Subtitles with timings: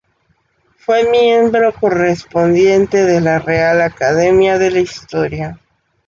[0.77, 5.59] Fue miembro correspondiente de la Real Academia de la Historia.